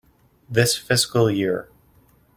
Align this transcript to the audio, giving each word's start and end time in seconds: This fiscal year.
This 0.49 0.75
fiscal 0.75 1.29
year. 1.29 1.69